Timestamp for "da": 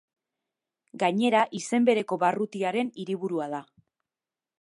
3.53-3.61